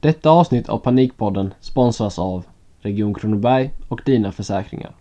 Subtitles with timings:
[0.00, 2.44] Detta avsnitt av Panikpodden sponsras av
[2.78, 4.96] Region Kronoberg och Dina Försäkringar.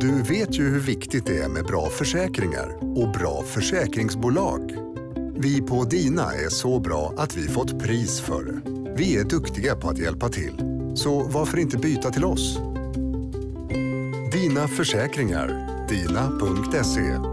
[0.00, 4.74] Du vet ju hur viktigt det är med bra försäkringar och bra försäkringsbolag.
[5.36, 8.60] Vi på Dina är så bra att vi fått pris för det.
[8.96, 10.52] Vi är duktiga på att hjälpa till.
[10.94, 12.58] Så varför inte byta till oss?
[14.32, 15.68] Dina Försäkringar.
[15.88, 17.31] Dina.se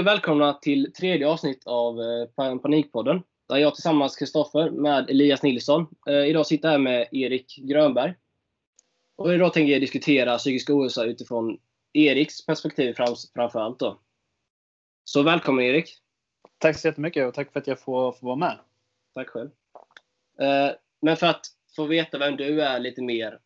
[0.00, 3.22] och välkomna till tredje avsnitt av eh, Pan- Panikpodden.
[3.48, 5.86] Där jag tillsammans Kristoffer med Elias Nilsson.
[6.08, 8.14] Eh, idag sitter jag här med Erik Grönberg.
[9.16, 11.58] Och idag tänker jag diskutera psykisk ohälsa utifrån
[11.92, 13.78] Eriks perspektiv frams- framför allt.
[13.78, 14.00] Då.
[15.04, 15.98] Så välkommen Erik.
[16.58, 18.58] Tack så jättemycket och tack för att jag får, får vara med.
[19.14, 19.50] Tack själv.
[20.40, 20.70] Eh,
[21.02, 23.38] Men för att få veta vem du är lite mer,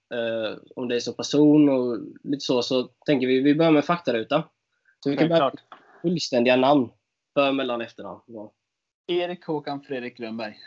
[0.76, 4.44] om dig som person och lite så, så tänker vi vi börjar med faktaruta.
[5.00, 5.52] Så vi kan börja
[6.04, 6.90] fullständiga namn.
[7.34, 8.20] För, mellan, efternamn.
[8.26, 8.52] Ja.
[9.06, 10.58] Erik Håkan Fredrik Grönberg.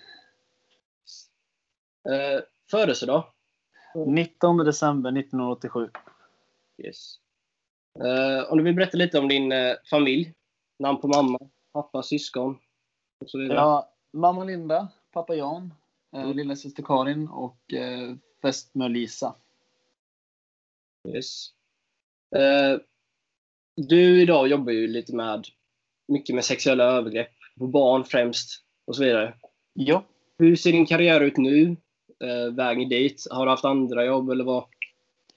[2.10, 3.24] Eh, Födelsedag?
[4.08, 5.90] 19 december 1987.
[6.78, 7.16] Yes.
[8.00, 10.34] Eh, om du vill berätta lite om din eh, familj?
[10.80, 11.40] Namn på mamma,
[11.74, 12.60] pappa, syskon
[13.20, 13.58] och så vidare.
[13.58, 15.74] Ja, mamma Linda, pappa Jan,
[16.16, 16.38] eh, Mm.
[16.38, 19.36] lilla syster Karin och eh, fästmö Lisa.
[21.08, 21.50] Yes.
[23.80, 25.48] Du idag jobbar ju lite med
[26.08, 29.34] mycket med sexuella övergrepp på barn främst och så vidare.
[29.74, 30.04] Ja,
[30.38, 31.76] Hur ser din karriär ut nu?
[32.24, 33.28] Eh, vägen dit?
[33.32, 34.64] Har du haft andra jobb eller vad?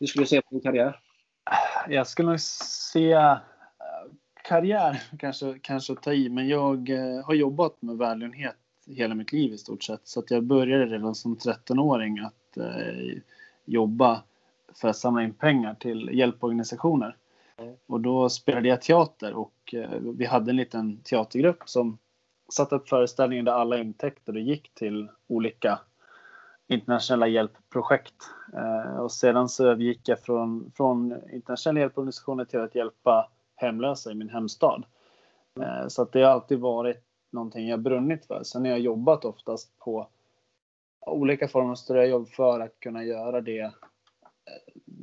[0.00, 1.00] Hur skulle du se på din karriär?
[1.88, 3.38] jag skulle nog se eh,
[4.44, 9.52] karriär kanske, kanske ta i, men jag eh, har jobbat med välgörenhet hela mitt liv
[9.52, 10.00] i stort sett.
[10.04, 13.18] Så att jag började redan som 13-åring att eh,
[13.64, 14.22] jobba
[14.74, 17.16] för att samla in pengar till hjälporganisationer.
[17.86, 21.98] Och då spelade jag teater och eh, vi hade en liten teatergrupp som
[22.52, 25.80] satte upp föreställningar där alla intäkter gick till olika
[26.68, 28.14] internationella hjälpprojekt.
[28.54, 34.14] Eh, och sedan så övergick jag från, från internationella hjälporganisationer till att hjälpa hemlösa i
[34.14, 34.84] min hemstad.
[35.60, 38.42] Eh, så att det har alltid varit någonting jag brunnit för.
[38.42, 40.08] Sen har jag jobbat oftast på
[41.06, 43.72] olika former av större jobb för att kunna göra det,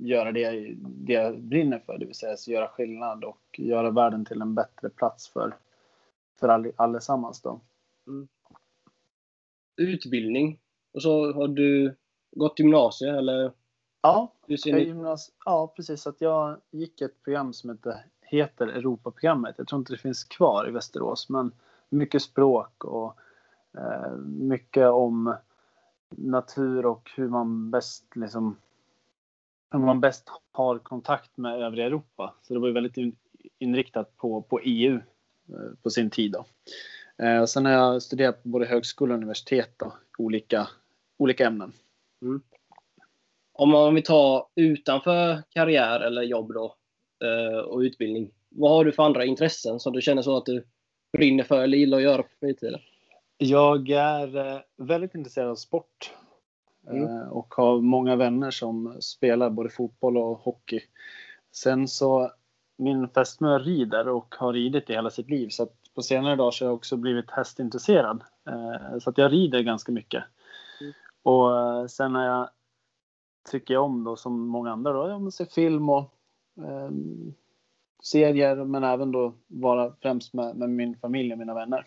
[0.01, 4.25] göra det, det jag brinner för, det vill säga så göra skillnad och göra världen
[4.25, 5.55] till en bättre plats för,
[6.39, 7.41] för all, allesammans.
[7.41, 7.59] Då.
[9.75, 10.59] Utbildning?
[10.93, 11.95] Och så har du
[12.31, 13.51] gått gymnasiet eller?
[14.01, 16.07] Ja, jag gymnas- ja, precis.
[16.07, 19.55] Att jag gick ett program som heter, heter Europaprogrammet.
[19.57, 21.51] Jag tror inte det finns kvar i Västerås, men
[21.89, 23.17] mycket språk och
[23.77, 25.35] eh, mycket om
[26.09, 28.55] natur och hur man bäst liksom
[29.73, 32.35] man bäst har kontakt med övriga Europa.
[32.41, 33.17] Så det var ju väldigt in-
[33.59, 34.95] inriktat på, på EU
[35.50, 36.31] eh, på sin tid.
[36.31, 36.45] Då.
[37.25, 40.67] Eh, sen har jag studerat på både högskola och universitet då, olika,
[41.17, 41.73] olika ämnen.
[43.53, 46.75] Om, om vi tar utanför karriär eller jobb då
[47.23, 48.31] eh, och utbildning.
[48.49, 50.66] Vad har du för andra intressen som du känner så att du
[51.17, 52.79] brinner för eller gillar att göra på fritiden?
[53.38, 56.11] Jag är väldigt intresserad av sport
[56.89, 57.03] Mm.
[57.03, 60.79] eh, och har många vänner som spelar både fotboll och hockey.
[61.51, 62.31] Sen så
[62.77, 66.51] min fästmö rider och har ridit i hela sitt liv så att på senare dagar
[66.51, 68.23] så har jag också blivit hästintresserad.
[68.49, 70.23] Eh, Så att jag rider ganska mycket.
[70.81, 70.93] Mm.
[71.23, 72.49] Och eh, sen har jag
[73.51, 76.13] tycker jag om då som många andra då, ja, men se film och
[76.57, 76.91] eh,
[78.03, 81.85] serier men även då vara främst med, med min familj och mina vänner.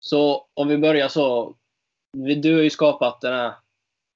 [0.00, 1.54] Så om vi börjar så.
[2.42, 3.52] Du har ju skapat den här,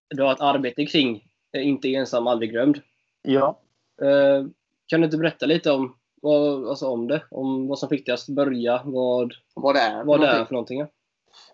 [0.09, 2.81] du har ett arbete kring eh, Inte ensam, aldrig glömd.
[3.23, 3.61] Ja,
[4.03, 4.47] Eh,
[4.87, 7.23] kan du inte berätta lite om, vad, alltså om det?
[7.31, 8.83] Om vad som fick dig att börja?
[8.85, 10.05] Vad, vad det är.
[10.05, 10.81] vad det är för någonting?
[10.81, 10.87] ja?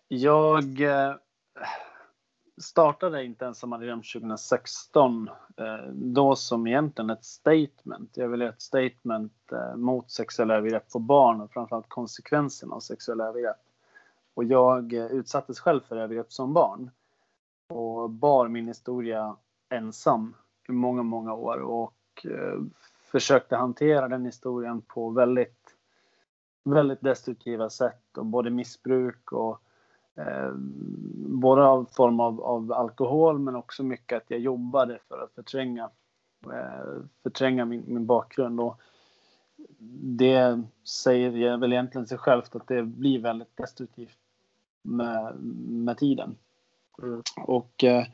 [0.08, 1.14] Jag eh,
[2.60, 5.28] startade inte ens som redan 2016.
[5.56, 8.16] Eh, då som egentligen ett statement.
[8.16, 9.32] Jag ville göra ett statement
[9.76, 13.56] mot sexuella övergrepp på barn och framförallt konsekvenserna av sexuella övergrepp.
[14.36, 16.90] Och jag eh, utsattes själv för övergrepp som barn.
[17.68, 19.36] Och bar min historia
[19.68, 20.34] ensam
[20.68, 21.58] i många, många år.
[21.58, 22.60] Och eh,
[23.04, 25.76] försökte hantera den historien på väldigt,
[26.64, 28.18] väldigt destruktiva sätt.
[28.18, 29.60] Och både missbruk och
[30.14, 30.52] eh,
[31.16, 35.90] både av form av, av alkohol men också mycket att jag jobbade för att förtränga,
[36.52, 38.60] eh, förtränga min, min bakgrund.
[38.60, 38.80] Och
[40.18, 44.18] det säger väl egentligen sig självt att det blir väldigt destruktivt
[44.86, 45.36] med,
[45.68, 46.36] med tiden.
[47.02, 47.22] Mm.
[47.36, 48.06] Och eh,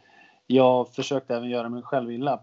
[0.46, 2.40] jag försökte även göra mig själv illa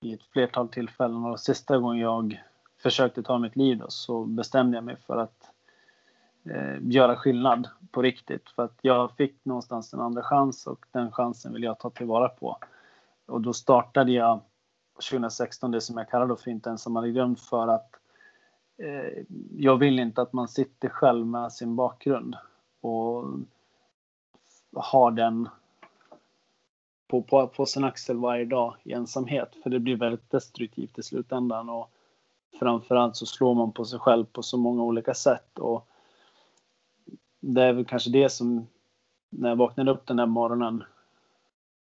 [0.00, 2.42] i ett flertal tillfällen och sista gången jag
[2.82, 5.50] försökte ta mitt liv då, så bestämde jag mig för att
[6.44, 8.50] eh, göra skillnad på riktigt.
[8.50, 12.28] För att jag fick någonstans en andra chans och den chansen vill jag ta tillvara
[12.28, 12.58] på.
[13.26, 14.40] Och då startade jag
[15.10, 17.90] 2016 det som jag kallar då för inte ensamma grund för att
[18.78, 19.24] eh,
[19.56, 22.36] jag vill inte att man sitter själv med sin bakgrund
[22.80, 23.24] och
[24.72, 25.48] har den
[27.08, 29.56] på, på, på sin axel varje dag i ensamhet.
[29.62, 31.68] För det blir väldigt destruktivt i slutändan.
[31.68, 31.90] Och
[32.58, 35.58] framförallt så slår man på sig själv på så många olika sätt.
[35.58, 35.88] Och
[37.40, 38.66] det är väl kanske det som,
[39.28, 40.84] när jag vaknade upp den där morgonen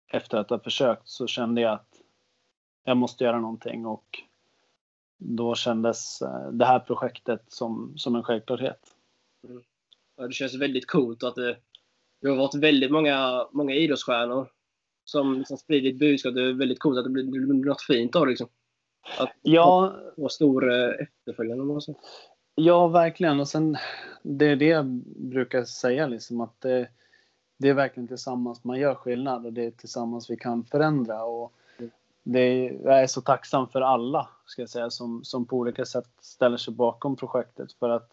[0.07, 2.01] efter att ha försökt så kände jag att
[2.83, 4.21] jag måste göra någonting och
[5.17, 8.95] då kändes eh, det här projektet som, som en självklarhet.
[9.43, 9.63] Mm.
[10.15, 11.57] Ja, det känns väldigt coolt att det,
[12.21, 14.47] det har varit väldigt många, många idrottsstjärnor
[15.05, 16.33] som liksom sprider ett budskap.
[16.33, 18.29] Det är väldigt coolt att det blir, det blir något fint av det.
[18.29, 18.47] Liksom.
[19.19, 21.79] Att ja, få stor eh, efterföljande.
[22.55, 23.39] Ja, verkligen.
[23.39, 23.77] Och sen,
[24.23, 24.85] det är det jag
[25.15, 26.87] brukar säga, liksom, att det,
[27.57, 31.23] det är verkligen tillsammans man gör skillnad och det är tillsammans vi kan förändra.
[31.23, 31.53] Och
[32.23, 35.85] det är, jag är så tacksam för alla ska jag säga, som, som på olika
[35.85, 37.73] sätt ställer sig bakom projektet.
[37.73, 38.11] För att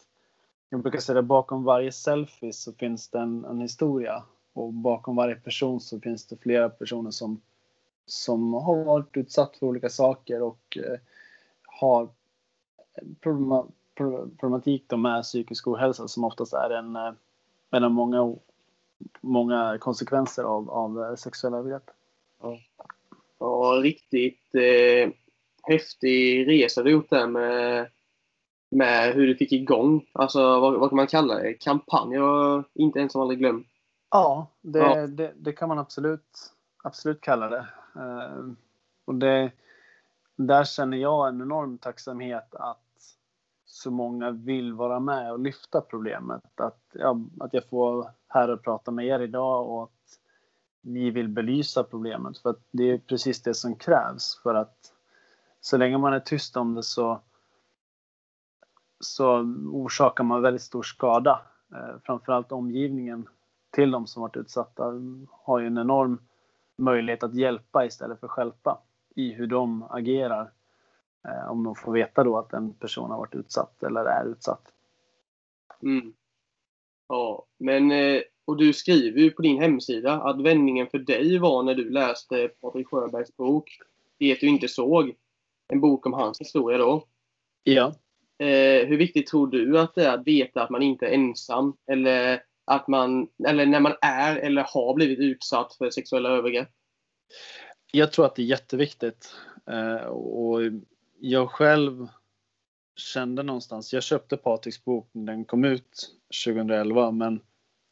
[0.68, 4.22] jag brukar säga att bakom varje selfie så finns det en, en historia.
[4.52, 7.40] Och bakom varje person så finns det flera personer som,
[8.06, 10.98] som har varit utsatt för olika saker och eh,
[11.66, 12.08] har
[13.20, 17.12] problema, problematik med psykisk ohälsa som oftast är en, eh,
[17.70, 18.34] en av många,
[19.20, 21.90] många konsekvenser av, av eh, sexuella övergrepp.
[22.42, 22.58] Ja.
[23.38, 25.10] ja, riktigt eh,
[25.62, 27.88] häftig resa du gjort där med,
[28.74, 32.98] med hur du fick igång, alltså vad, vad kan man kalla det, kampanj och inte
[32.98, 33.66] ens som aldrig glömt.
[34.10, 35.06] Ja, det, ja.
[35.06, 37.66] Det, det, kan man absolut, absolut kalla det.
[37.96, 38.52] Uh,
[39.04, 39.50] och det.
[40.36, 42.84] Där känner jag en enorm tacksamhet att
[43.66, 46.60] så många vill vara med och lyfta problemet.
[46.60, 50.18] Att, ja, att jag får här och prata med er idag och att
[50.80, 52.38] ni vill belysa problemet.
[52.38, 54.40] För att det är precis det som krävs.
[54.42, 54.92] För att
[55.60, 57.20] så länge man är tyst om det så,
[59.00, 59.38] så
[59.72, 61.40] orsakar man väldigt stor skada.
[61.74, 63.28] Eh, framförallt omgivningen
[63.70, 64.92] till de som varit utsatta
[65.30, 66.18] har ju en enorm
[66.78, 68.78] möjlighet att hjälpa istället för hjälpa
[69.16, 70.50] i hur de agerar.
[71.28, 74.72] Eh, om de får veta då att en person har varit utsatt eller är utsatt.
[75.82, 76.12] Mm.
[77.08, 81.62] Ja, men eh, och du skriver ju på din hemsida att vändningen för dig var
[81.62, 83.78] när du läste Patrik Sjöbergs bok
[84.18, 85.14] Det du inte såg.
[85.68, 87.04] En bok om hans historia då.
[87.62, 87.94] Ja.
[88.38, 91.76] Eh, hur viktigt tror du att det är att veta att man inte är ensam?
[91.86, 96.68] Eller att man, eller när man är eller har blivit utsatt för sexuella övergrepp?
[97.92, 99.34] Jag tror att det är jätteviktigt.
[99.70, 100.60] Eh, och
[101.18, 102.08] jag själv
[102.96, 107.40] kände någonstans, jag köpte Patriks bok när den kom ut 2011 men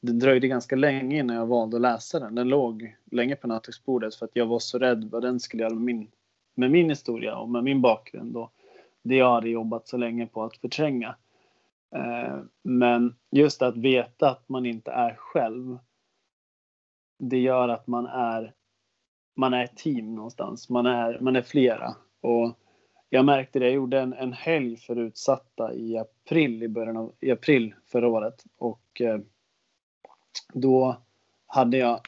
[0.00, 2.35] det dröjde ganska länge innan jag valde att läsa den.
[2.35, 5.75] Den låg länge på nattduksbordet för att jag var så rädd vad den skulle göra
[5.75, 6.11] med min,
[6.55, 8.53] med min historia och med min bakgrund och
[9.03, 11.17] det jag hade jobbat så länge på att förtränga.
[11.95, 15.79] Eh, men just att veta att man inte är själv.
[17.19, 18.55] Det gör att man är
[19.35, 20.71] man är ett team någonstans.
[20.71, 21.94] Man är, man är flera.
[22.21, 22.59] Och
[23.09, 23.65] jag märkte det.
[23.65, 28.09] Jag gjorde en, en helg för utsatta i april i början av i april förra
[28.09, 29.19] året och eh,
[30.55, 30.97] då
[31.47, 32.01] hade jag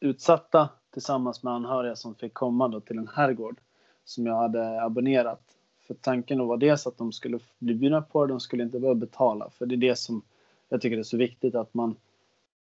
[0.00, 3.60] utsatta tillsammans med anhöriga som fick komma då till en herrgård
[4.04, 5.57] som jag hade abonnerat
[5.88, 9.00] för tanken var dels att de skulle bli bjudna på det, de skulle inte behöva
[9.00, 9.50] betala.
[9.50, 10.22] För det är det som
[10.68, 11.96] jag tycker är så viktigt att man,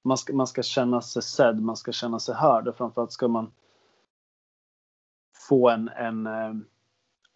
[0.04, 3.28] man, ska, man ska känna sig sedd, man ska känna sig hörd och framförallt ska
[3.28, 3.52] man
[5.50, 6.54] få en, en eh,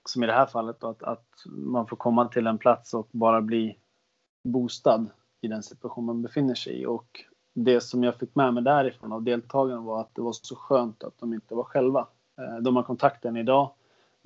[0.06, 3.08] som i det här fallet då, att, att man får komma till en plats och
[3.12, 3.77] bara bli
[4.44, 5.10] bostad
[5.41, 6.86] i den situation man befinner sig i.
[6.86, 10.56] Och det som jag fick med mig därifrån av deltagarna var att det var så
[10.56, 12.08] skönt att de inte var själva.
[12.38, 13.72] Eh, de har kontakten idag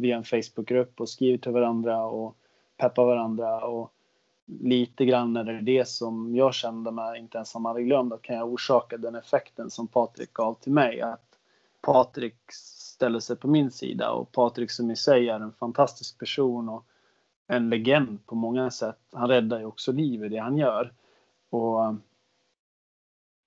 [0.01, 2.35] via en Facebookgrupp och skriver till varandra och
[2.77, 3.65] peppar varandra.
[3.65, 3.93] Och
[4.45, 8.35] lite grann är det det som jag kände med Inte ensam hade glömt att kan
[8.35, 11.01] jag orsaka den effekten som Patrik gav till mig.
[11.01, 11.37] Att
[11.81, 16.69] Patrik ställer sig på min sida och Patrik som i sig är en fantastisk person
[16.69, 16.85] och
[17.47, 18.99] en legend på många sätt.
[19.11, 20.93] Han räddar ju också liv i det han gör.
[21.49, 21.93] Och eh,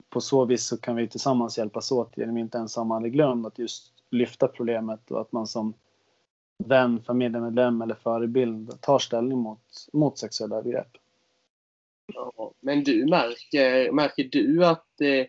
[0.09, 3.59] på så vis så kan vi tillsammans hjälpas åt genom Inte ensam aldrig glömt att
[3.59, 5.75] just lyfta problemet och att man som
[6.59, 10.97] vän, familjemedlem eller förebild tar ställning mot, mot sexuella övergrepp.
[12.15, 15.27] Ja, men du märker, märker du att eh,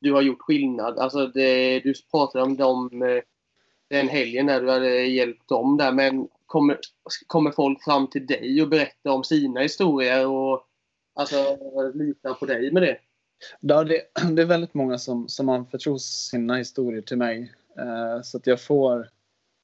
[0.00, 0.98] du har gjort skillnad?
[0.98, 3.22] Alltså det, du pratade om dem, eh,
[3.88, 6.78] den helgen när du hade hjälpt dem där, men kommer,
[7.26, 10.66] kommer folk fram till dig och berättar om sina historier och
[11.14, 11.36] alltså,
[11.94, 12.98] litar på dig med det?
[13.60, 14.02] Ja, det,
[14.32, 17.52] det är väldigt många som, som anförtror sina historier till mig.
[17.78, 19.08] Eh, så att jag får,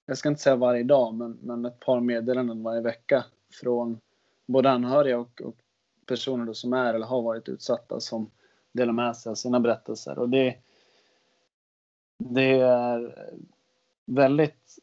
[0.08, 3.24] jag ska inte säga varje dag, men, men ett par meddelanden varje vecka
[3.60, 4.00] från
[4.46, 5.56] både anhöriga och, och
[6.06, 8.30] personer då som är eller har varit utsatta som
[8.72, 10.18] delar med sig av sina berättelser.
[10.18, 10.56] Och det,
[12.18, 13.28] det är
[14.06, 14.78] väldigt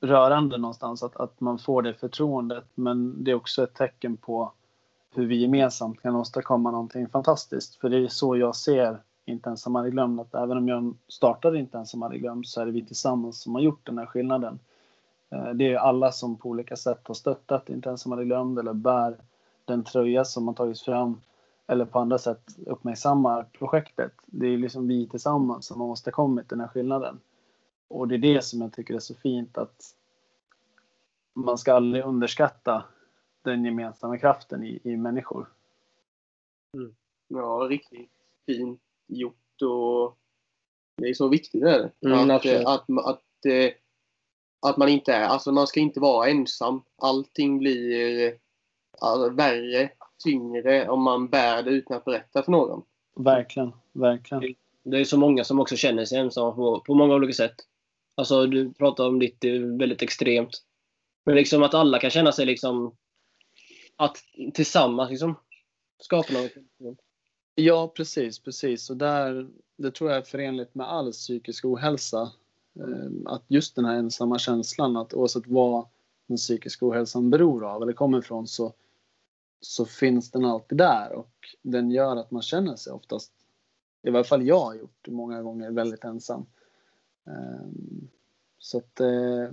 [0.00, 2.64] rörande någonstans att, att man får det förtroendet.
[2.74, 4.52] Men det är också ett tecken på
[5.14, 7.74] hur vi gemensamt kan åstadkomma någonting fantastiskt.
[7.74, 11.58] För det är så jag ser inte ensam hade glömt Att även om jag startade
[11.58, 14.58] Inte ensam hade glömt så är det vi tillsammans som har gjort den här skillnaden.
[15.30, 18.72] Eh, det är alla som på olika sätt har stöttat Inte ensam hade glömt eller
[18.72, 19.16] bär
[19.64, 21.20] den tröja som har tagits fram
[21.66, 24.12] eller på andra sätt uppmärksammar projektet.
[24.26, 27.20] Det är liksom vi tillsammans som har åstadkommit den här skillnaden.
[27.88, 29.94] Och det är det som jag tycker är så fint att
[31.34, 32.84] man ska aldrig underskatta
[33.42, 35.48] den gemensamma kraften i, i människor.
[36.74, 36.94] Mm.
[37.28, 38.10] Ja, riktigt
[38.46, 40.18] fint gjort och
[40.96, 42.08] det är så viktigt är det.
[42.08, 43.72] Mm, att, att, att, att, eh,
[44.66, 46.82] att, man inte är, alltså man ska inte vara ensam.
[47.02, 48.34] Allting blir
[49.00, 49.90] alltså, värre,
[50.24, 52.82] tyngre om man bär det utan att berätta för någon.
[53.16, 54.54] Verkligen, verkligen.
[54.82, 57.54] Det är så många som också känner sig ensamma på, på många olika sätt.
[58.14, 60.62] Alltså du pratar om ditt, det är väldigt extremt.
[61.24, 62.96] Men liksom att alla kan känna sig liksom
[63.96, 64.16] att
[64.54, 65.34] tillsammans liksom
[66.02, 66.52] skapa något.
[67.60, 68.90] Ja, precis, precis.
[68.90, 72.32] Och där, det tror jag är förenligt med all psykisk ohälsa.
[72.74, 75.86] Eh, att just den här ensamma känslan, att oavsett vad
[76.26, 78.72] den psykiska ohälsan beror av eller kommer ifrån så,
[79.60, 83.32] så finns den alltid där och den gör att man känner sig oftast,
[84.02, 86.46] i varje fall jag har gjort det många gånger, väldigt ensam.
[87.26, 87.68] Eh,
[88.58, 89.48] så att eh,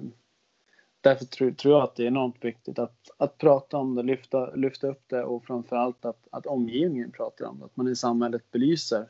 [1.05, 4.55] därför tror, tror, jag att det är enormt viktigt att, att prata om det, lyfta,
[4.55, 7.65] lyfta upp det och framförallt att, att omgivningen pratar om det.
[7.65, 9.09] Att man i samhället belyser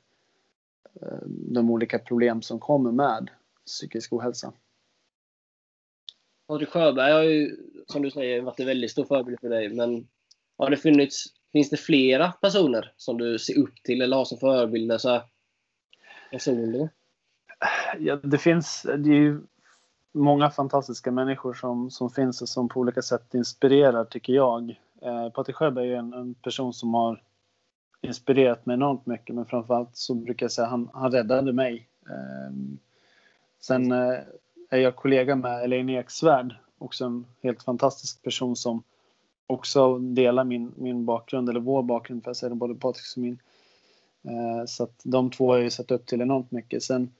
[1.01, 3.29] eh, de olika problem som kommer med
[3.65, 4.53] psykisk ohälsa.
[6.47, 9.69] Patrik Sjöberg har ju, som du säger, varit en väldigt stor förebild för dig.
[9.69, 10.07] Men
[10.57, 14.37] har det funnits, finns det flera personer som du ser upp till eller har som
[14.37, 15.21] förebilder så
[16.31, 16.89] personligen?
[17.99, 19.41] Ja, det finns, det är ju
[20.15, 24.75] många fantastiska människor som, som finns och som på olika sätt inspirerar, tycker jag.
[25.01, 27.21] Eh, Patrik Sjöberg är en, en, person som har
[28.01, 31.87] inspirerat mig enormt mycket, men framförallt så brukar jag säga att han, han räddade mig.
[32.09, 32.53] Eh,
[33.59, 34.19] sen eh,
[34.69, 38.83] är jag kollega med Elaine Eksvärd, också en helt fantastisk person som
[39.47, 43.21] också delar min, min bakgrund, eller vår bakgrund för jag säger det, både Patriks och
[43.21, 43.39] min.
[44.23, 46.83] Eh, så att de två har jag ju sett upp till enormt mycket.
[46.83, 47.11] Sen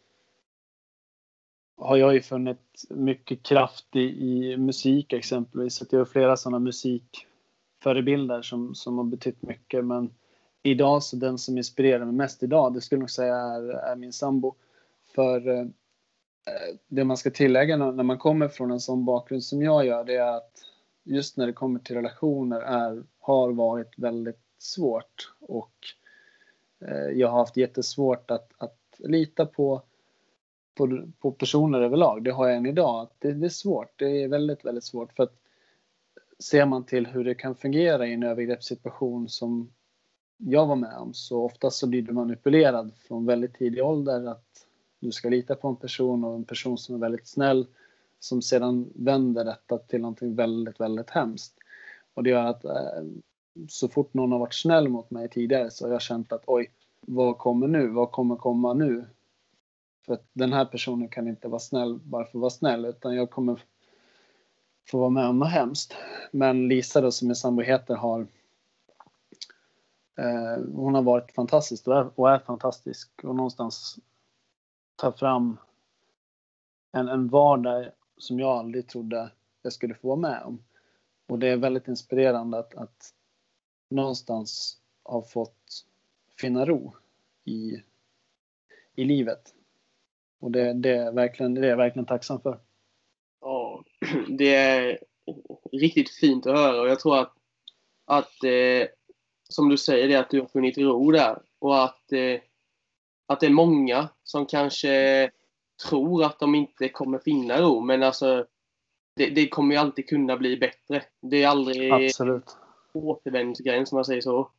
[1.77, 5.82] har jag ju funnit mycket kraft i, i musik exempelvis.
[5.82, 9.86] Att jag har flera sådana musikförebilder som, som har betytt mycket.
[9.86, 10.13] Men
[10.63, 13.96] idag så den som inspirerar mig mest idag, det skulle jag nog säga är, är
[13.96, 14.55] min sambo.
[15.15, 15.65] För eh,
[16.88, 20.15] det man ska tillägga när man kommer från en sån bakgrund som jag gör, det
[20.15, 20.51] är att
[21.03, 25.34] just när det kommer till relationer är, har varit väldigt svårt.
[25.39, 25.74] Och
[26.86, 29.84] eh, jag har haft jättesvårt att, att lita på
[30.75, 32.24] på, på personer överlag.
[32.24, 33.08] Det har jag än idag.
[33.20, 34.00] Det, det, är svårt.
[34.00, 35.13] Det är väldigt, väldigt svårt.
[35.13, 35.34] För att
[36.39, 39.70] ser man till hur det kan fungera i en övergreppssituation som
[40.38, 44.67] jag var med om så oftast så blir du manipulerad från väldigt tidig ålder att
[45.00, 47.67] du ska lita på en person och en person som är väldigt snäll
[48.20, 51.53] som sedan vänder detta till någonting väldigt, väldigt hemskt.
[52.13, 53.03] Och det gör att eh,
[53.70, 56.72] så fort någon har varit snäll mot mig tidigare så har jag känt att oj,
[57.01, 57.88] vad kommer nu?
[57.88, 59.05] Vad kommer komma nu?
[60.05, 63.15] För att den här personen kan inte vara snäll bara för att vara snäll utan
[63.15, 63.63] jag kommer
[64.88, 65.95] få vara med om något hemskt.
[66.31, 68.27] Men Lisa då som är sambo heter har
[70.17, 74.00] eh, hon har varit fantastisk och är, och är fantastisk och någonstans
[74.95, 75.57] tar fram
[76.91, 79.31] en, en vardag som jag aldrig trodde
[79.62, 80.63] jag skulle få vara med om.
[81.27, 83.13] Och det är väldigt inspirerande att, att
[83.89, 85.85] någonstans ha fått
[86.39, 86.95] finna ro
[87.43, 87.83] i,
[88.95, 89.54] i livet.
[90.39, 92.60] Och det, det, är verkligen, det är jag verkligen tacksam för.
[93.42, 93.84] Ja,
[94.38, 95.00] det är
[95.72, 97.34] riktigt fint att höra och jag tror att,
[98.06, 98.88] att eh,
[99.50, 102.39] som du säger, det att du har funnit ro där och att, eh,
[103.27, 105.32] att det är många som kanske
[105.89, 107.82] tror att de inte kommer finna ro.
[107.82, 108.46] Men alltså,
[109.15, 111.04] det, det kommer ju alltid kunna bli bättre.
[111.22, 112.58] Det är aldrig Absolut.
[112.94, 114.51] återvändsgräns om man säger så.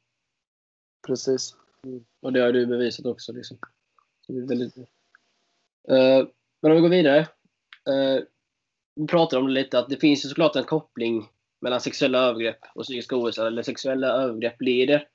[1.06, 1.56] Precis.
[2.20, 3.32] Och det har du bevisat också.
[3.32, 3.58] Liksom.
[4.26, 4.74] Så det är väldigt...
[5.88, 6.26] Eh,
[6.62, 7.20] men om vi går vidare.
[7.88, 8.24] Uh,
[8.96, 11.28] vi pratade om det lite, att det finns ju såklart en koppling
[11.60, 13.46] mellan sexuella övergrepp och psykisk ohälsa.
[13.46, 15.08] Eller sexuella övergrepp leder till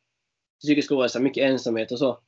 [0.67, 2.19] psykisk ohälsa, mycket ensamhet och så.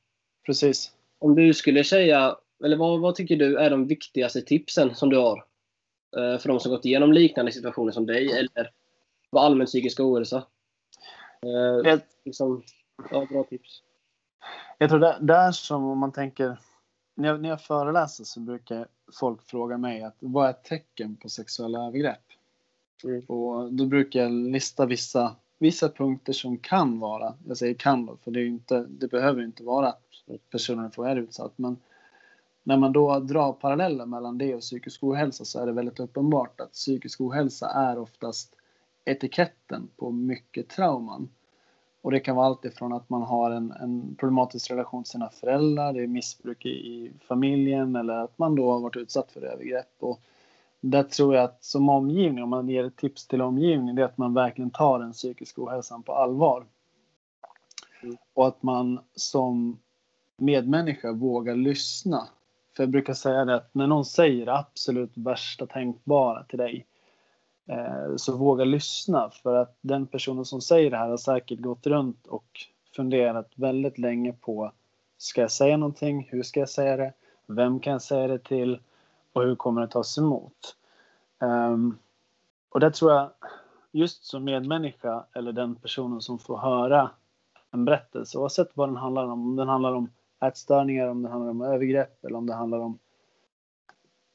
[0.45, 0.91] Precis.
[1.19, 5.17] Om du skulle säga, eller vad, vad tycker du är de viktigaste tipsen som du
[5.17, 5.45] har?
[6.17, 8.71] Uh, för de som gått igenom liknande situationer som dig, eller
[9.29, 10.43] vad allmän psykisk ohälsa?
[11.85, 12.63] Jag, liksom,
[13.11, 13.81] ja, bra tips.
[14.77, 16.57] jag tror det, där som om man tänker
[17.15, 21.29] när jag, när jag föreläser så brukar folk fråga mig att vad är tecken på
[21.29, 22.23] sexuella övergrepp?
[23.03, 23.21] Mm.
[23.25, 28.17] Och då brukar jag lista vissa, vissa punkter som kan vara, jag säger kan då,
[28.23, 31.77] för det, inte, det behöver inte vara att personen får är utsatt, men
[32.63, 36.59] när man då drar paralleller mellan det och psykisk ohälsa så är det väldigt uppenbart
[36.59, 38.55] att psykisk ohälsa är oftast
[39.05, 41.29] etiketten på mycket trauman.
[42.03, 45.29] Och det kan vara allt ifrån att man har en, en problematisk relation till sina
[45.29, 49.41] föräldrar, det är missbruk i, i familjen eller att man då har varit utsatt för
[49.41, 49.95] övergrepp.
[49.99, 50.19] Och
[50.81, 54.05] där tror jag att som omgivning, om man ger ett tips till omgivningen, det är
[54.05, 56.65] att man verkligen tar den psykiska ohälsan på allvar.
[58.03, 58.17] Mm.
[58.33, 59.79] Och att man som
[60.37, 62.27] medmänniska vågar lyssna.
[62.75, 66.85] För jag brukar säga det att när någon säger det absolut värsta tänkbara till dig,
[67.67, 71.87] Eh, så våga lyssna för att den personen som säger det här har säkert gått
[71.87, 72.45] runt och
[72.95, 74.71] funderat väldigt länge på
[75.17, 76.27] ska jag säga någonting?
[76.31, 77.13] Hur ska jag säga det?
[77.47, 78.79] Vem kan jag säga det till?
[79.33, 80.75] Och hur kommer det tas emot?
[81.39, 81.97] Um,
[82.69, 83.29] och där tror jag
[83.91, 87.09] just som medmänniska eller den personen som får höra
[87.71, 89.31] en berättelse oavsett vad den handlar om.
[89.31, 90.09] Om den handlar om
[90.41, 92.99] ätstörningar, om den handlar om övergrepp eller om det handlar om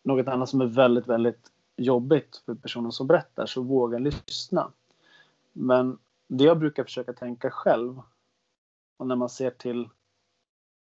[0.03, 4.73] något annat som är väldigt, väldigt jobbigt för personen som berättar så våga lyssna.
[5.53, 8.01] Men det jag brukar försöka tänka själv
[8.97, 9.89] och när man ser till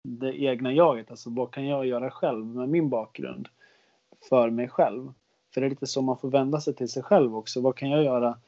[0.04, 3.48] det egna jaget, alltså vad kan jag göra själv med min bakgrund
[4.30, 5.14] för mig själv?
[5.54, 7.62] För det är lite så man får vända sig till sig själv också.
[7.62, 8.40] Vad kan jag göra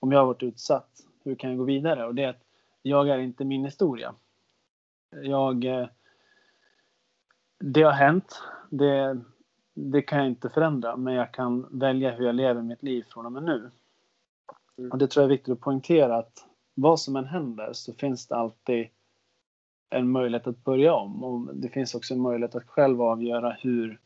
[0.00, 1.06] om jag har varit utsatt?
[1.24, 2.06] Hur kan jag gå vidare?
[2.06, 2.44] Och det är att
[2.82, 4.14] jag är inte min historia.
[5.10, 5.64] Jag...
[5.64, 5.86] Eh,
[7.58, 8.42] det har hänt.
[8.70, 9.20] Det,
[9.74, 13.26] det kan jag inte förändra, men jag kan välja hur jag lever mitt liv från
[13.26, 13.70] och med nu.
[14.90, 18.26] Och det tror jag är viktigt att poängtera att vad som än händer så finns
[18.26, 18.88] det alltid
[19.90, 21.24] en möjlighet att börja om.
[21.24, 24.00] Och det finns också en möjlighet att själv avgöra hur,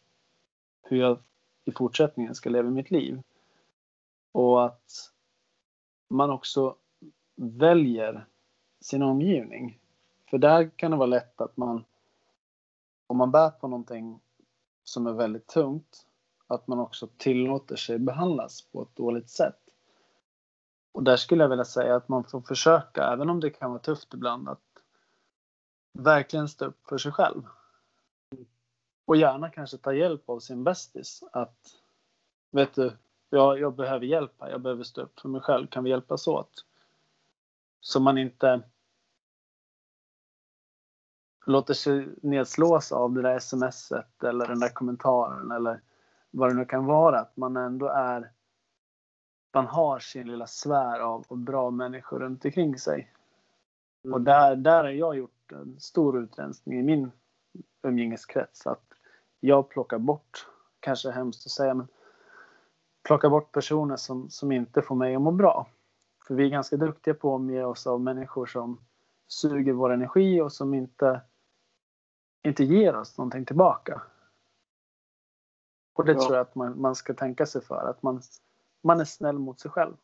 [0.83, 1.19] hur jag
[1.65, 3.23] i fortsättningen ska leva mitt liv.
[4.33, 5.13] Och att
[6.09, 6.77] man också
[7.37, 8.27] väljer
[8.81, 9.79] sin omgivning.
[10.31, 11.85] För där kan det vara lätt att man,
[13.07, 14.21] om man bär på någonting
[14.88, 16.07] som är väldigt tungt,
[16.46, 19.61] att man också tillåter sig behandlas på ett dåligt sätt.
[20.92, 23.83] Och där skulle jag vilja säga att man får försöka, även om det kan vara
[23.83, 24.61] tufft ibland, att
[25.92, 27.42] verkligen stå upp för sig själv.
[29.05, 31.22] Och gärna kanske ta hjälp av sin bästis.
[31.33, 31.59] Att,
[32.51, 32.92] vet du,
[33.31, 36.27] jag, jag behöver hjälp här, jag behöver stå upp för mig själv, kan vi hjälpas
[36.27, 36.64] åt?
[37.81, 38.62] Så man inte
[41.47, 45.81] låter sig nedslås av det där smset eller den där kommentaren eller
[46.31, 47.21] vad det nu kan vara.
[47.21, 48.31] Att man ändå är,
[49.55, 53.13] man har sin lilla sfär av, av bra människor runt omkring sig.
[54.13, 57.11] Och där, där har jag gjort en stor utrensning i min
[57.83, 58.67] umgängeskrets.
[58.67, 58.85] Att
[59.41, 60.47] jag plockar bort,
[60.81, 61.89] kanske hemskt att säga, men
[63.05, 65.67] plockar bort personer som, som inte får mig att må bra.
[66.27, 68.81] För vi är ganska duktiga på att omge oss av människor som
[69.29, 71.21] suger vår energi och som inte,
[72.49, 74.03] inte ger oss någonting tillbaka.
[75.95, 76.21] Och det Ja.
[76.21, 77.91] tror jag att man, man ska tänka sig för.
[77.91, 78.23] Att man,
[78.83, 79.97] man är snäll mot sig själv.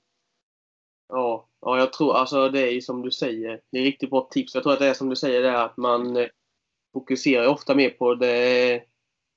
[1.08, 3.60] Ja, ja, jag tror alltså det är som du säger.
[3.70, 4.54] Det är riktigt bra tips.
[4.54, 6.28] Jag tror att det är som du säger, det är att man eh,
[6.92, 8.82] fokuserar ofta mer på det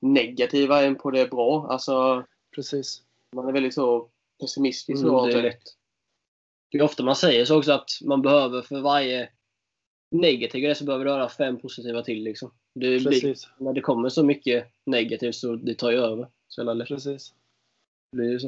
[0.01, 1.67] negativa än på det bra.
[1.69, 2.23] Alltså,
[2.55, 3.03] Precis.
[3.31, 5.03] man är väldigt så pessimistisk.
[5.03, 5.63] Mm, det är lätt.
[6.71, 9.29] Det är ofta man säger så också att man behöver för varje
[10.11, 12.23] negativ grej så behöver du höra fem positiva till.
[12.23, 12.51] Liksom.
[12.75, 13.49] Det blir, Precis.
[13.57, 16.27] när det kommer så mycket negativt så det tar ju över.
[16.47, 16.87] Så jävla lätt.
[16.87, 17.33] Precis.
[18.11, 18.47] Det blir ju så.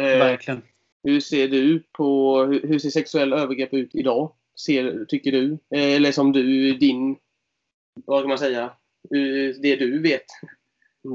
[0.00, 0.62] Eh, Verkligen.
[1.02, 4.32] hur ser du på, hur, hur ser sexuella övergrepp ut idag?
[4.66, 5.52] Ser, tycker du?
[5.52, 7.16] Eh, eller som du, din,
[7.94, 8.64] vad kan man säga,
[9.14, 10.26] eh, det du vet?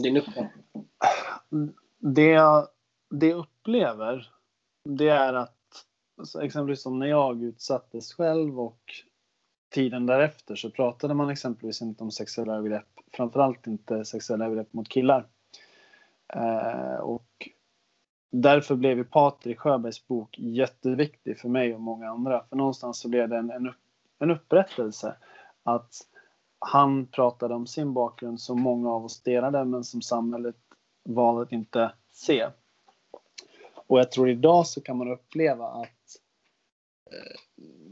[0.04, 0.64] Din uppfattning.
[1.98, 2.68] Det jag,
[3.10, 4.32] det jag upplever
[4.84, 5.56] det är att
[6.42, 8.94] exempelvis som när jag utsattes själv och
[9.70, 14.90] tiden därefter så pratade man exempelvis inte om sexuella övergrepp framförallt inte sexuella övergrepp mot
[14.90, 15.28] killar.
[16.34, 17.50] Eh, och
[18.32, 22.44] därför blev ju Patrik Sjöbergs bok jätteviktig för mig och många andra.
[22.50, 23.76] För någonstans så blev det en, en, upp,
[24.20, 25.16] en upprättelse
[25.64, 25.96] att
[26.60, 30.56] han pratade om sin bakgrund som många av oss delade men som samhället
[31.04, 32.48] valde att inte se.
[33.88, 36.20] Och jag tror idag så kan man uppleva att
[37.12, 37.40] eh,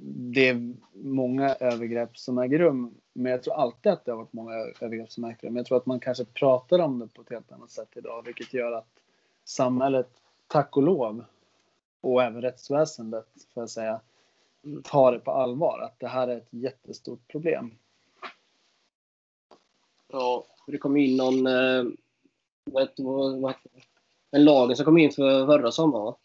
[0.06, 0.56] det
[1.04, 2.96] många övergrepp som äger rum.
[3.14, 5.54] Men jag tror alltid att det har varit många övergrepp som äger rum.
[5.54, 8.26] Men jag tror att man kanske pratar om det på ett helt annat sätt idag.
[8.26, 8.90] Vilket gör att
[9.46, 10.10] samhället,
[10.48, 11.24] tack och lov,
[12.02, 14.02] och även rättsväsendet, för att säga,
[14.84, 15.80] tar det på allvar.
[15.80, 17.72] Att det här är ett jättestort problem.
[20.08, 21.48] Ja, det kom in någon...
[21.48, 21.84] Eh,
[22.64, 23.54] vad, vad, vad,
[24.32, 26.16] en lagen som kom in för förra sommaren, va?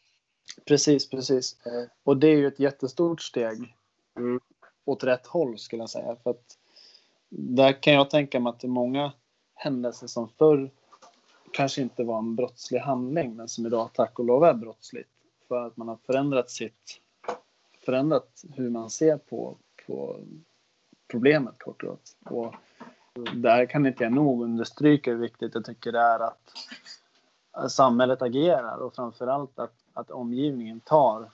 [0.64, 1.56] Precis, precis.
[1.66, 1.88] Mm.
[2.02, 3.74] Och det är ju ett jättestort steg
[4.16, 4.40] Mm.
[4.84, 6.16] Åt rätt håll skulle jag säga.
[6.22, 6.58] För att
[7.28, 9.12] där kan jag tänka mig att det är många
[9.54, 10.70] händelser som förr
[11.52, 15.08] kanske inte var en brottslig handling men som idag tack och lov är brottsligt.
[15.48, 17.00] För att man har förändrat sitt
[17.84, 20.16] förändrat hur man ser på, på
[21.08, 22.16] problemet kort och gott.
[22.24, 22.54] Och
[23.34, 26.52] där kan inte jag nog understryka hur viktigt jag tycker det är att
[27.70, 31.30] samhället agerar och framförallt att, att omgivningen tar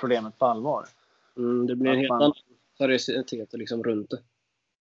[0.00, 0.86] problemet på allvar.
[1.36, 2.32] Mm, det blir en helt man- annan
[2.88, 4.18] seriositet liksom runt det.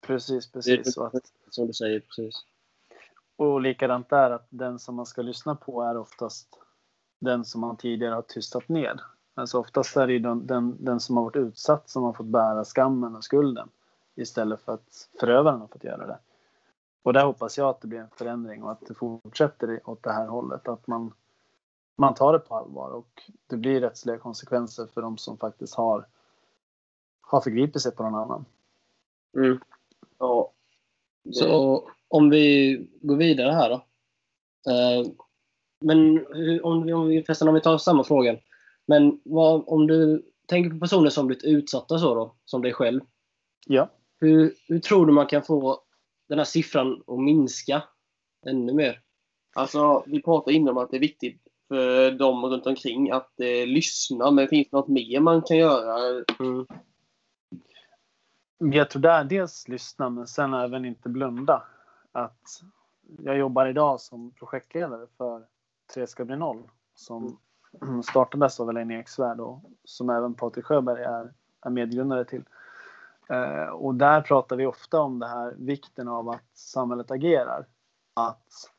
[0.02, 0.98] Precis, det precis.
[0.98, 2.36] Och, att, som du säger, precis.
[3.36, 6.48] och likadant där att den som man ska lyssna på är oftast
[7.20, 9.00] den som man tidigare har tystat ned.
[9.34, 12.26] Alltså oftast är det ju den, den, den som har varit utsatt som har fått
[12.26, 13.70] bära skammen och skulden
[14.16, 16.20] istället för att förövaren har fått göra det.
[17.04, 20.12] Och där hoppas jag att det blir en förändring och att det fortsätter åt det
[20.12, 20.68] här hållet.
[20.68, 21.14] Att man,
[21.96, 26.08] man tar det på allvar och det blir rättsliga konsekvenser för de som faktiskt har,
[27.30, 28.46] har förgripit sig på någon annan.
[29.38, 29.60] Mm.
[30.20, 30.54] Ja.
[31.32, 33.76] Så om vi går vidare här då.
[34.72, 35.12] Eh,
[35.82, 36.26] men
[36.64, 38.38] om vi, om vi, förresten om vi tar samma frågan.
[38.86, 43.02] Men vad, om du tänker på personer som blivit utsatta så då, som dig själv.
[43.66, 43.90] Ja.
[44.20, 45.84] Hur, hur tror du man kan få
[46.30, 47.84] den här siffran att minska
[48.48, 49.02] ännu mer?
[49.56, 53.68] Alltså, vi pratade innan om att det är viktigt för dem runt omkring att eh,
[53.68, 54.32] lyssna.
[54.32, 56.24] Men finns det något mer man kan göra?
[56.40, 56.66] Mm.
[58.62, 61.64] Jag tror där dels lyssna men sen även inte blunda.
[62.12, 62.62] Att
[63.18, 65.46] jag jobbar idag som projektledare för
[65.94, 66.64] Tre ska bli noll
[66.96, 67.40] som
[68.04, 72.44] startades av Elaine Eksvärd och som även Patrik Sjöberg är, är medgrundare till.
[73.30, 77.66] Eh, och där pratar vi ofta om det här vikten av att samhället agerar.
[78.14, 78.72] Att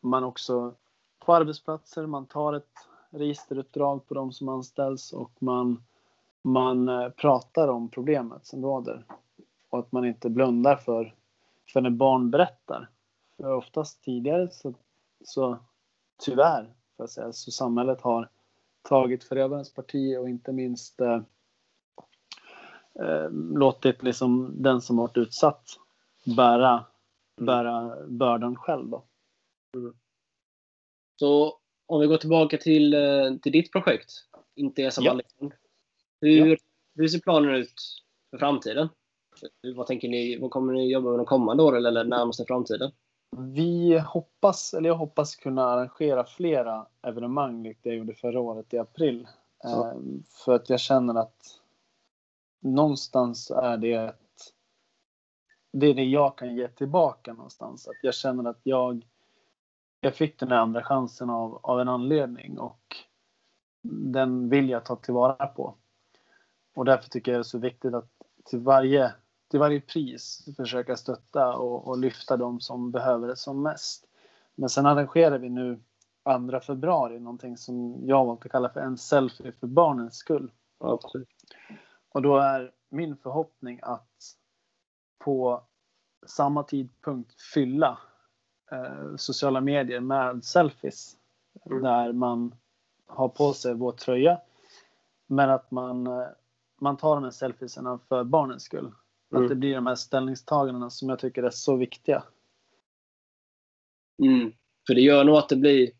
[0.00, 0.74] man också
[1.18, 5.82] på arbetsplatser, man tar ett registeruppdrag på de som anställs och man
[6.42, 9.04] man eh, pratar om problemet som råder.
[9.70, 11.14] Och att man inte blundar för,
[11.72, 12.88] för när barn berättar.
[13.36, 14.74] För oftast tidigare så,
[15.24, 15.58] så
[16.24, 18.28] tyvärr, för att säga, så samhället har
[18.82, 21.20] tagit förövarens parti och inte minst eh,
[23.00, 25.64] eh, låtit liksom den som varit utsatt
[26.36, 26.84] bära,
[27.36, 28.90] bära bördan själv.
[28.90, 29.04] Då.
[31.16, 34.10] Så om vi går tillbaka till, eh, till ditt projekt,
[34.54, 35.20] Inte som Ja.
[36.22, 36.48] Alla kan.
[36.48, 36.58] Hur,
[36.94, 37.74] hur ser planen ut
[38.30, 38.88] för framtiden?
[39.76, 40.38] Vad tänker ni?
[40.38, 42.92] Vad kommer ni jobba med de kommande åren eller närmaste framtiden?
[43.36, 48.78] Vi hoppas, eller jag hoppas kunna arrangera flera evenemang likt jag gjorde förra året i
[48.78, 49.28] april.
[49.62, 49.90] Ja.
[49.90, 49.98] Eh,
[50.44, 51.60] För att jag känner att
[52.60, 54.54] någonstans är det ett,
[55.72, 57.88] det är det jag kan ge tillbaka någonstans.
[57.88, 59.06] Att jag känner att jag,
[60.00, 62.96] jag fick den här andra chansen av, av en anledning och
[64.12, 65.74] den vill jag ta tillvara på.
[66.78, 68.08] Och därför tycker jag det är så viktigt att
[68.44, 69.14] till varje,
[69.50, 74.04] till varje pris försöka stötta och, och lyfta de som behöver det som mest.
[74.54, 75.80] Men sen arrangerar vi nu
[76.50, 80.52] 2 februari någonting som jag valt att kalla för en selfie för barnens skull.
[80.80, 81.00] Ja.
[82.08, 84.36] Och då är min förhoppning att
[85.18, 85.62] på
[86.26, 87.98] samma tidpunkt fylla
[88.70, 91.16] eh, sociala medier med selfies.
[91.66, 91.82] Mm.
[91.82, 92.54] Där man
[93.06, 94.40] har på sig vår tröja.
[95.26, 96.28] Men att man, eh,
[96.80, 98.92] man tar de här selfiesarna för barnens skull.
[99.32, 99.42] Mm.
[99.42, 102.22] Att det blir de här ställningstagandena som jag tycker är så viktiga.
[104.22, 104.52] Mm.
[104.86, 105.90] För det gör nog att det blir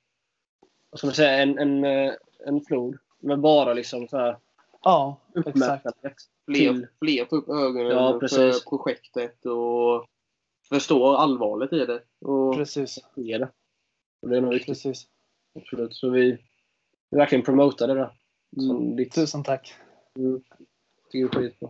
[0.91, 2.13] vad ska man säga, en, en, eh,
[2.47, 4.39] en flod med bara liksom så här
[4.83, 5.49] Ja, exakt.
[5.49, 6.17] uppmärksamhet.
[6.47, 10.07] Fler, Till- fler får upp ögonen Ja, för projektet och
[10.69, 12.03] förstår allvaret i det.
[12.21, 12.99] Och Precis.
[13.15, 13.51] ge det.
[14.23, 14.67] Och det är nog viktigt.
[14.83, 15.07] Precis.
[15.55, 15.95] Absolut.
[15.95, 16.39] Så vi
[17.11, 18.13] verkligen promotar det där.
[18.57, 19.09] Som Mm.
[19.11, 19.75] Tusen tack.
[20.19, 20.43] mm,
[21.11, 21.69] tycker det är skitbra.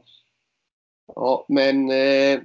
[1.14, 2.40] Ja, men eh,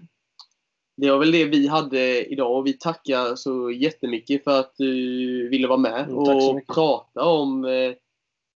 [0.98, 5.50] det var väl det vi hade idag och vi tackar så jättemycket för att du
[5.50, 7.94] ville vara med Mm, och prata om eh,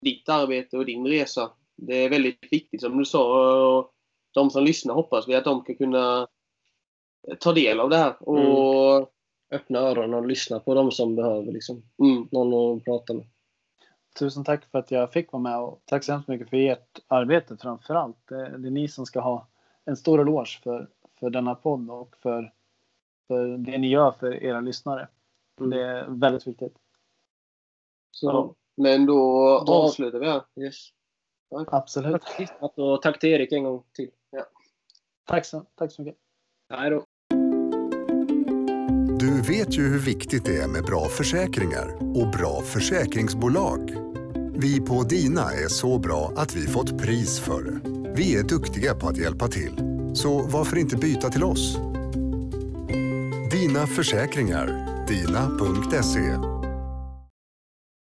[0.01, 1.51] ditt arbete och din resa.
[1.77, 3.79] Det är väldigt viktigt som du sa.
[3.79, 3.92] Och
[4.35, 6.27] de som lyssnar hoppas vi att de ska kunna
[7.40, 8.29] ta del av det här.
[8.29, 9.12] Och,
[9.51, 13.27] Öppna öronen och lyssna på de som behöver liksom, mm, någon att prata med.
[14.18, 16.98] Tusen tack för att jag fick vara med och tack så hemskt mycket för ert
[17.09, 18.16] arbete framför allt.
[18.29, 19.46] Det, det är ni som ska ha
[19.85, 20.88] en stor eloge för,
[21.20, 22.52] för denna podd och för,
[23.26, 25.09] för det ni gör för era lyssnare.
[25.61, 25.70] Mm.
[25.70, 26.79] Det är väldigt viktigt.
[28.11, 28.55] Så, ja.
[28.76, 29.14] Men då
[29.66, 30.42] Då- avslutar vi här.
[30.57, 30.88] yes.
[31.66, 32.22] Absolut.
[32.22, 34.11] Tack för lyssnat och tack till Erik en gång till.
[35.24, 36.20] Tack så, tack så mycket.
[36.68, 37.05] Hej då.
[39.26, 43.94] Du vet ju hur viktigt det är med bra försäkringar och bra försäkringsbolag.
[44.54, 47.80] Vi på Dina är så bra att vi fått pris för det.
[48.16, 49.80] Vi är duktiga på att hjälpa till.
[50.14, 51.78] Så varför inte byta till oss?
[53.50, 54.66] Dina försäkringar.
[55.08, 56.56] Dina.se